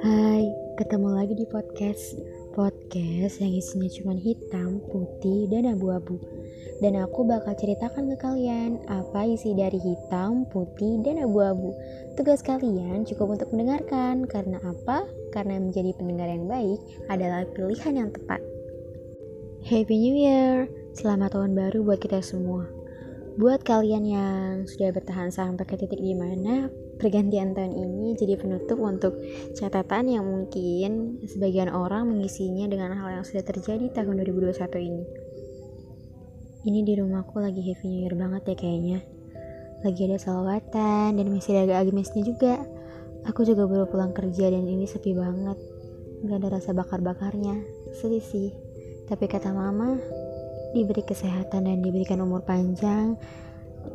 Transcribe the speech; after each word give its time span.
Hai, 0.00 0.48
ketemu 0.80 1.12
lagi 1.12 1.36
di 1.36 1.44
podcast. 1.44 2.16
Podcast 2.56 3.36
yang 3.44 3.52
isinya 3.52 3.92
cuma 3.92 4.16
hitam, 4.16 4.80
putih, 4.88 5.52
dan 5.52 5.68
abu-abu. 5.68 6.16
Dan 6.80 6.96
aku 6.96 7.28
bakal 7.28 7.52
ceritakan 7.60 8.08
ke 8.08 8.16
kalian 8.24 8.80
Apa 8.88 9.28
isi 9.28 9.52
dari 9.52 9.76
hitam, 9.76 10.48
putih, 10.48 11.04
dan 11.04 11.20
abu-abu. 11.20 11.76
Tugas 12.16 12.40
kalian 12.40 13.04
cukup 13.04 13.36
untuk 13.36 13.52
mendengarkan. 13.52 14.24
Karena 14.24 14.64
apa? 14.64 15.04
Karena 15.36 15.60
menjadi 15.60 15.92
pendengar 15.92 16.32
yang 16.32 16.48
baik 16.48 16.80
adalah 17.12 17.44
pilihan 17.52 18.08
yang 18.08 18.10
tepat. 18.16 18.40
Happy 19.60 19.92
New 20.00 20.16
Year! 20.16 20.72
Selamat 20.96 21.36
tahun 21.36 21.52
baru 21.52 21.84
buat 21.84 22.00
kita 22.00 22.24
semua 22.24 22.77
Buat 23.38 23.62
kalian 23.62 24.02
yang 24.02 24.66
sudah 24.66 24.90
bertahan 24.90 25.30
sampai 25.30 25.62
ke 25.62 25.78
titik 25.78 26.02
di 26.02 26.10
mana 26.10 26.66
pergantian 26.98 27.54
tahun 27.54 27.70
ini 27.70 28.18
jadi 28.18 28.34
penutup 28.34 28.82
untuk 28.82 29.14
catatan 29.54 30.10
yang 30.10 30.26
mungkin 30.26 31.22
sebagian 31.22 31.70
orang 31.70 32.10
mengisinya 32.10 32.66
dengan 32.66 32.98
hal 32.98 33.22
yang 33.22 33.24
sudah 33.24 33.46
terjadi 33.46 33.94
tahun 33.94 34.26
2021 34.26 34.58
ini. 34.82 35.04
Ini 36.66 36.82
di 36.82 36.92
rumahku 36.98 37.38
lagi 37.38 37.62
happy 37.62 37.86
new 37.86 38.02
year 38.10 38.18
banget 38.18 38.42
ya 38.42 38.56
kayaknya. 38.58 38.98
Lagi 39.86 40.00
ada 40.10 40.18
salawatan 40.18 41.14
dan 41.14 41.26
masih 41.30 41.62
ada 41.62 41.78
agak 41.78 41.94
juga. 42.18 42.58
Aku 43.22 43.46
juga 43.46 43.70
baru 43.70 43.86
pulang 43.86 44.10
kerja 44.18 44.50
dan 44.50 44.66
ini 44.66 44.82
sepi 44.82 45.14
banget. 45.14 45.54
Gak 46.26 46.42
ada 46.42 46.58
rasa 46.58 46.74
bakar-bakarnya. 46.74 47.54
Sedih 48.02 48.18
sih. 48.18 48.50
Tapi 49.06 49.30
kata 49.30 49.54
mama, 49.54 49.94
diberi 50.76 51.02
kesehatan 51.04 51.68
dan 51.68 51.78
diberikan 51.80 52.20
umur 52.20 52.44
panjang 52.44 53.16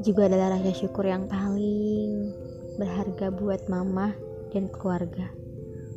juga 0.01 0.25
adalah 0.25 0.57
rasa 0.57 0.73
syukur 0.73 1.05
yang 1.05 1.29
paling 1.29 2.33
berharga 2.81 3.29
buat 3.29 3.69
mama 3.69 4.15
dan 4.49 4.69
keluarga. 4.71 5.29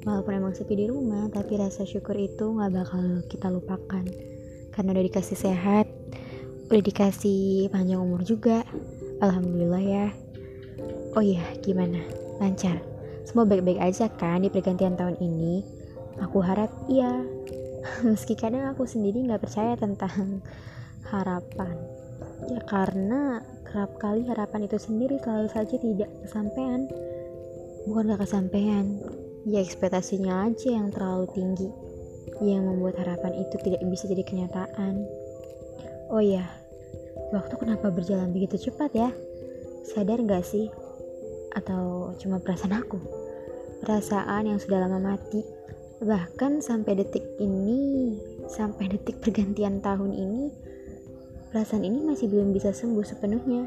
Walaupun 0.06 0.38
emang 0.38 0.54
sepi 0.54 0.78
di 0.78 0.86
rumah, 0.86 1.26
tapi 1.32 1.58
rasa 1.58 1.82
syukur 1.82 2.14
itu 2.14 2.54
gak 2.54 2.70
bakal 2.70 3.24
kita 3.26 3.50
lupakan. 3.50 4.04
Karena 4.70 4.94
udah 4.94 5.04
dikasih 5.08 5.38
sehat, 5.38 5.90
udah 6.70 6.82
dikasih 6.84 7.72
panjang 7.74 7.98
umur 7.98 8.22
juga. 8.22 8.62
Alhamdulillah 9.18 9.82
ya. 9.82 10.06
Oh 11.16 11.24
iya, 11.24 11.42
gimana? 11.64 11.98
Lancar? 12.38 12.78
Semua 13.26 13.48
baik-baik 13.48 13.82
aja 13.82 14.06
kan 14.12 14.44
di 14.44 14.52
pergantian 14.52 14.94
tahun 14.94 15.18
ini? 15.18 15.64
Aku 16.22 16.38
harap 16.38 16.70
iya. 16.86 17.24
Meski 18.04 18.34
kadang 18.36 18.70
aku 18.70 18.84
sendiri 18.84 19.24
gak 19.26 19.42
percaya 19.42 19.74
tentang 19.78 20.40
harapan. 21.10 21.76
Ya 22.50 22.60
karena 22.66 23.40
kerap 23.66 23.96
kali 23.98 24.24
harapan 24.28 24.66
itu 24.68 24.78
sendiri 24.78 25.18
selalu 25.20 25.48
saja 25.50 25.76
tidak 25.76 26.10
kesampaian. 26.24 26.86
Bukan 27.86 28.10
gak 28.10 28.26
kesampaian, 28.26 28.98
ya 29.46 29.62
ekspektasinya 29.62 30.50
aja 30.50 30.68
yang 30.74 30.90
terlalu 30.90 31.30
tinggi, 31.34 31.70
yang 32.42 32.66
membuat 32.66 32.98
harapan 32.98 33.46
itu 33.46 33.54
tidak 33.62 33.82
bisa 33.86 34.10
jadi 34.10 34.26
kenyataan. 34.26 35.06
Oh 36.10 36.22
ya, 36.22 36.46
waktu 37.30 37.54
kenapa 37.54 37.90
berjalan 37.94 38.34
begitu 38.34 38.70
cepat 38.70 38.90
ya? 38.94 39.10
Sadar 39.86 40.18
gak 40.26 40.42
sih? 40.42 40.66
Atau 41.54 42.14
cuma 42.18 42.42
perasaan 42.42 42.74
aku? 42.74 42.98
Perasaan 43.86 44.50
yang 44.50 44.58
sudah 44.58 44.82
lama 44.82 44.98
mati, 44.98 45.46
bahkan 46.02 46.60
sampai 46.60 47.00
detik 47.00 47.24
ini, 47.40 48.16
sampai 48.52 48.92
detik 48.92 49.20
pergantian 49.24 49.80
tahun 49.80 50.12
ini, 50.12 50.52
perasaan 51.48 51.88
ini 51.88 52.04
masih 52.04 52.28
belum 52.28 52.52
bisa 52.52 52.74
sembuh 52.76 53.04
sepenuhnya. 53.06 53.64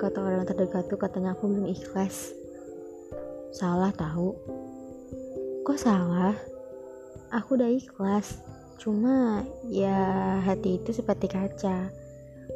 Kata 0.00 0.24
orang 0.24 0.48
terdekatku 0.48 0.96
katanya 0.96 1.36
aku 1.36 1.52
belum 1.52 1.68
ikhlas. 1.68 2.32
Salah 3.52 3.92
tahu. 3.92 4.32
Kok 5.68 5.78
salah? 5.78 6.32
Aku 7.28 7.60
udah 7.60 7.68
ikhlas. 7.68 8.40
Cuma 8.80 9.44
ya 9.68 10.40
hati 10.40 10.80
itu 10.80 10.96
seperti 10.96 11.28
kaca. 11.28 11.92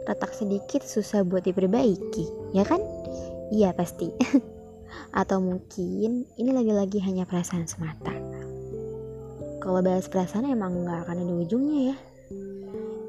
Retak 0.09 0.32
sedikit 0.32 0.82
susah 0.82 1.22
buat 1.22 1.44
diperbaiki, 1.44 2.56
ya 2.56 2.65
kan? 2.65 2.81
Iya 3.53 3.77
pasti. 3.77 4.09
Atau 5.21 5.44
mungkin 5.44 6.25
ini 6.41 6.50
lagi-lagi 6.50 6.99
hanya 7.05 7.28
perasaan 7.28 7.69
semata. 7.69 8.31
Kalau 9.62 9.78
bahas 9.78 10.11
perasaan 10.11 10.50
emang 10.50 10.83
nggak 10.83 11.06
akan 11.06 11.23
ada 11.23 11.34
ujungnya 11.39 11.95
ya 11.95 11.97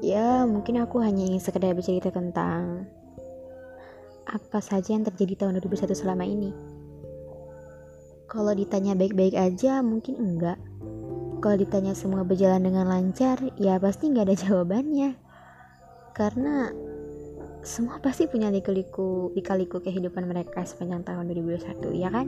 ya 0.04 0.44
mungkin 0.44 0.84
aku 0.84 1.00
hanya 1.00 1.24
ingin 1.24 1.40
sekedar 1.40 1.72
bercerita 1.72 2.12
tentang 2.12 2.84
apa 4.28 4.60
saja 4.60 4.92
yang 4.92 5.04
terjadi 5.08 5.44
tahun 5.44 5.60
2021 5.64 5.96
selama 5.96 6.24
ini. 6.28 6.52
Kalau 8.28 8.52
ditanya 8.52 8.92
baik-baik 8.92 9.36
aja 9.36 9.80
mungkin 9.80 10.20
enggak. 10.20 10.60
Kalau 11.40 11.56
ditanya 11.60 11.92
semua 11.92 12.24
berjalan 12.24 12.64
dengan 12.64 12.88
lancar, 12.88 13.36
ya 13.60 13.76
pasti 13.76 14.12
nggak 14.12 14.26
ada 14.28 14.36
jawabannya. 14.48 15.10
Karena 16.16 16.72
semua 17.64 18.00
pasti 18.00 18.28
punya 18.28 18.48
liku-liku, 18.48 19.32
lika-liku 19.36 19.80
kehidupan 19.80 20.24
mereka 20.24 20.64
sepanjang 20.64 21.04
tahun 21.04 21.32
2021, 21.32 22.00
ya 22.00 22.08
kan? 22.12 22.26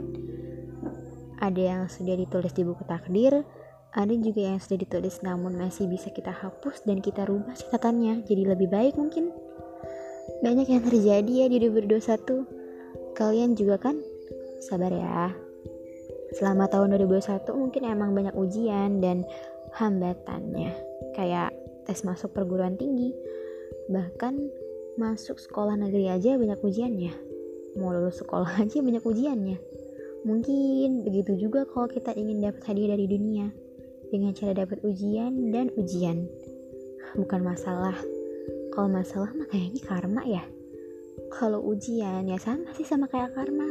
Ada 1.37 1.61
yang 1.61 1.81
sudah 1.89 2.13
ditulis 2.17 2.53
di 2.53 2.61
buku 2.65 2.85
takdir, 2.85 3.41
ada 3.95 4.11
juga 4.19 4.51
yang 4.51 4.59
sudah 4.59 4.83
ditulis 4.83 5.23
namun 5.23 5.55
masih 5.55 5.87
bisa 5.87 6.11
kita 6.11 6.33
hapus 6.33 6.83
dan 6.83 6.99
kita 6.99 7.23
rubah 7.23 7.55
catatannya 7.55 8.27
jadi 8.27 8.43
lebih 8.51 8.67
baik 8.67 8.99
mungkin. 8.99 9.31
Banyak 10.43 10.67
yang 10.67 10.83
terjadi 10.83 11.31
ya 11.31 11.47
di 11.47 11.57
2021. 11.63 13.15
Kalian 13.15 13.55
juga 13.55 13.79
kan? 13.79 13.95
Sabar 14.59 14.91
ya. 14.91 15.31
Selama 16.35 16.67
tahun 16.67 16.99
2021 16.99 17.47
mungkin 17.55 17.81
emang 17.87 18.11
banyak 18.11 18.35
ujian 18.35 18.99
dan 18.99 19.23
hambatannya. 19.79 20.75
Kayak 21.15 21.55
tes 21.87 22.03
masuk 22.03 22.35
perguruan 22.35 22.75
tinggi. 22.75 23.15
Bahkan 23.87 24.35
masuk 24.99 25.39
sekolah 25.39 25.79
negeri 25.79 26.11
aja 26.11 26.35
banyak 26.35 26.59
ujiannya. 26.59 27.13
Mau 27.79 27.95
lulus 27.95 28.19
sekolah 28.19 28.51
aja 28.61 28.83
banyak 28.83 29.01
ujiannya. 29.01 29.57
Mungkin 30.27 31.07
begitu 31.07 31.39
juga 31.47 31.63
kalau 31.63 31.87
kita 31.87 32.11
ingin 32.11 32.43
dapat 32.43 32.67
hadiah 32.67 32.93
dari 32.93 33.07
dunia 33.07 33.47
dengan 34.07 34.31
cara 34.31 34.55
dapat 34.55 34.79
ujian 34.83 35.51
dan 35.51 35.71
ujian. 35.75 36.27
Bukan 37.15 37.43
masalah. 37.43 37.95
Kalau 38.71 38.89
masalah 38.91 39.31
mah 39.35 39.47
kayaknya 39.49 39.81
karma 39.83 40.21
ya. 40.23 40.43
Kalau 41.33 41.59
ujian 41.65 42.29
ya 42.29 42.37
sama 42.39 42.71
sih 42.77 42.87
sama 42.87 43.09
kayak 43.11 43.35
karma. 43.35 43.67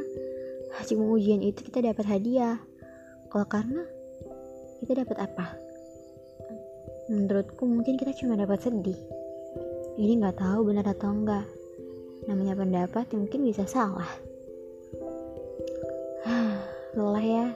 Cuma 0.85 1.09
ujian 1.17 1.41
itu 1.41 1.65
kita 1.65 1.81
dapat 1.81 2.05
hadiah. 2.05 2.61
Kalau 3.33 3.47
karma 3.49 3.85
kita 4.85 5.07
dapat 5.07 5.17
apa? 5.25 5.57
Menurutku 7.07 7.65
mungkin 7.65 7.97
kita 7.97 8.13
cuma 8.19 8.37
dapat 8.37 8.61
sedih. 8.61 8.99
Ini 9.97 10.21
nggak 10.21 10.37
tahu 10.43 10.69
benar 10.69 10.85
atau 10.91 11.15
enggak. 11.15 11.47
Namanya 12.29 12.59
pendapat 12.59 13.07
mungkin 13.15 13.47
bisa 13.47 13.65
salah. 13.65 14.11
lelah 16.99 17.25
ya. 17.25 17.47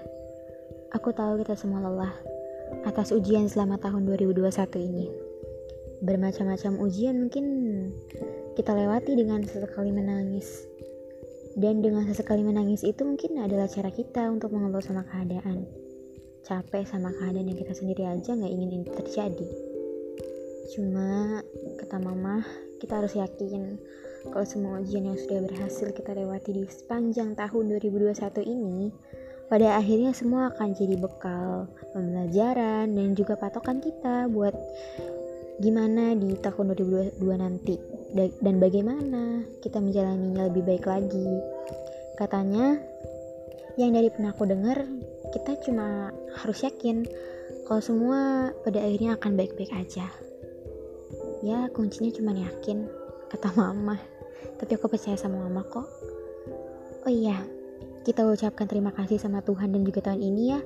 Aku 0.96 1.12
tahu 1.12 1.42
kita 1.42 1.58
semua 1.58 1.82
lelah 1.82 2.39
atas 2.86 3.12
ujian 3.14 3.47
selama 3.47 3.76
tahun 3.78 4.08
2021 4.08 4.50
ini. 4.81 5.06
Bermacam-macam 6.00 6.81
ujian 6.81 7.16
mungkin 7.20 7.44
kita 8.56 8.72
lewati 8.72 9.12
dengan 9.14 9.44
sesekali 9.44 9.92
menangis. 9.92 10.66
Dan 11.58 11.82
dengan 11.82 12.06
sesekali 12.06 12.47
menangis 12.47 12.86
itu 12.86 13.03
mungkin 13.03 13.42
adalah 13.42 13.66
cara 13.66 13.91
kita 13.91 14.31
untuk 14.31 14.54
mengeluh 14.54 14.81
sama 14.81 15.03
keadaan. 15.04 15.66
Capek 16.47 16.88
sama 16.88 17.12
keadaan 17.12 17.50
yang 17.53 17.58
kita 17.58 17.76
sendiri 17.76 18.06
aja 18.08 18.32
nggak 18.32 18.53
ingin 18.54 18.70
ini 18.81 18.87
terjadi. 18.88 19.48
Cuma 20.72 21.42
kata 21.82 21.98
mama, 21.98 22.47
kita 22.81 23.02
harus 23.02 23.19
yakin 23.19 23.76
kalau 24.28 24.44
semua 24.44 24.84
ujian 24.84 25.08
yang 25.08 25.16
sudah 25.16 25.41
berhasil 25.48 25.88
kita 25.97 26.12
lewati 26.12 26.52
di 26.52 26.64
sepanjang 26.69 27.32
tahun 27.32 27.64
2021 27.81 28.12
ini 28.44 28.93
pada 29.50 29.82
akhirnya 29.82 30.14
semua 30.14 30.55
akan 30.55 30.79
jadi 30.79 30.94
bekal 30.94 31.67
pembelajaran 31.91 32.87
dan 32.87 33.19
juga 33.19 33.35
patokan 33.35 33.82
kita 33.82 34.31
buat 34.31 34.55
gimana 35.58 36.14
di 36.14 36.38
tahun 36.38 36.79
2022 36.79 37.19
nanti. 37.35 37.75
Dan 38.14 38.62
bagaimana 38.62 39.43
kita 39.58 39.82
menjalaninya 39.82 40.47
lebih 40.47 40.62
baik 40.62 40.87
lagi. 40.87 41.43
Katanya 42.14 42.79
yang 43.75 43.91
dari 43.91 44.06
pernah 44.14 44.31
aku 44.31 44.47
dengar 44.47 44.87
kita 45.35 45.58
cuma 45.67 46.14
harus 46.38 46.62
yakin 46.62 47.03
kalau 47.67 47.82
semua 47.82 48.50
pada 48.62 48.79
akhirnya 48.79 49.19
akan 49.19 49.35
baik-baik 49.35 49.75
aja. 49.75 50.06
Ya 51.43 51.67
kuncinya 51.75 52.14
cuma 52.14 52.38
yakin 52.38 52.87
kata 53.35 53.50
mama. 53.58 53.99
Tapi 54.62 54.79
aku 54.79 54.87
percaya 54.87 55.19
sama 55.19 55.43
mama 55.43 55.67
kok. 55.67 55.91
Oh 57.03 57.11
iya 57.11 57.59
kita 58.00 58.25
ucapkan 58.25 58.64
terima 58.64 58.91
kasih 58.97 59.20
sama 59.20 59.44
Tuhan 59.44 59.76
dan 59.76 59.85
juga 59.85 60.00
tahun 60.00 60.25
ini 60.25 60.43
ya. 60.56 60.61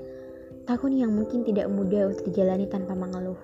Tahun 0.65 0.93
yang 0.95 1.13
mungkin 1.13 1.45
tidak 1.45 1.69
mudah 1.69 2.15
untuk 2.15 2.31
dijalani 2.31 2.71
tanpa 2.71 2.95
mengeluh. 2.97 3.37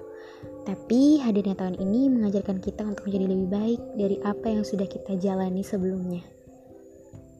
Tapi 0.64 1.20
hadirnya 1.20 1.58
tahun 1.58 1.76
ini 1.76 2.08
mengajarkan 2.08 2.62
kita 2.62 2.86
untuk 2.86 3.10
menjadi 3.10 3.26
lebih 3.28 3.48
baik 3.50 3.80
dari 3.98 4.16
apa 4.24 4.46
yang 4.48 4.64
sudah 4.64 4.86
kita 4.88 5.18
jalani 5.18 5.60
sebelumnya. 5.60 6.22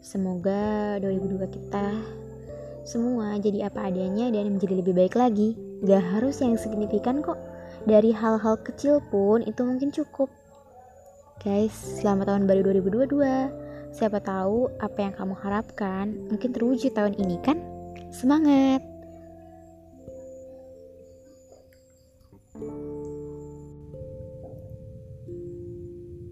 Semoga 0.00 0.96
2002 1.00 1.44
kita 1.48 1.86
semua 2.82 3.36
jadi 3.36 3.68
apa 3.68 3.92
adanya 3.92 4.32
dan 4.32 4.56
menjadi 4.56 4.80
lebih 4.80 4.96
baik 4.96 5.14
lagi. 5.14 5.54
Gak 5.86 6.02
harus 6.16 6.40
yang 6.42 6.58
signifikan 6.58 7.22
kok. 7.22 7.38
Dari 7.88 8.12
hal-hal 8.12 8.60
kecil 8.60 9.00
pun 9.08 9.40
itu 9.46 9.64
mungkin 9.64 9.88
cukup. 9.94 10.28
Guys, 11.40 11.72
selamat 12.00 12.28
tahun 12.28 12.44
baru 12.44 12.76
2022. 12.76 13.69
Siapa 13.90 14.22
tahu 14.22 14.70
apa 14.78 14.98
yang 15.02 15.14
kamu 15.18 15.34
harapkan 15.38 16.06
mungkin 16.30 16.50
terwujud 16.54 16.94
tahun 16.94 17.18
ini 17.18 17.36
kan? 17.42 17.58
Semangat! 18.14 18.82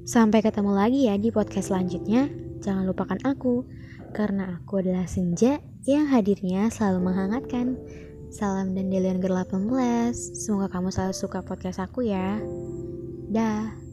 Sampai 0.09 0.41
ketemu 0.41 0.73
lagi 0.73 1.05
ya 1.05 1.21
di 1.21 1.29
podcast 1.29 1.69
selanjutnya. 1.69 2.33
Jangan 2.65 2.89
lupakan 2.89 3.21
aku, 3.29 3.69
karena 4.17 4.57
aku 4.57 4.81
adalah 4.81 5.05
senja 5.05 5.61
yang 5.85 6.09
hadirnya 6.09 6.73
selalu 6.73 7.13
menghangatkan. 7.13 7.77
Salam 8.29 8.77
dan 8.77 8.89
Delian 8.93 9.21
Girl 9.21 9.37
18. 9.37 10.13
Semoga 10.17 10.69
kamu 10.69 10.93
selalu 10.93 11.15
suka 11.17 11.41
podcast 11.45 11.81
aku 11.81 12.09
ya. 12.09 12.41
Dah. 13.29 13.88